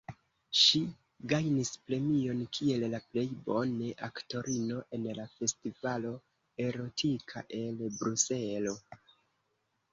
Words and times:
Ŝi 0.59 0.79
gajnis 1.33 1.69
premion 1.89 2.39
kiel 2.57 2.85
la 2.95 3.01
plej 3.11 3.25
bone 3.51 3.91
aktorino 4.09 4.81
en 4.99 5.07
la 5.21 5.29
Festivalo 5.37 6.17
Erotika 6.67 7.47
el 7.63 7.87
Bruselo. 8.03 8.79